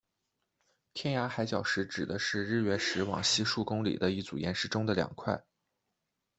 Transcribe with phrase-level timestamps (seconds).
[0.95, 5.43] 天涯海角石指的是日月石往西数公里的一组岩石中的两块。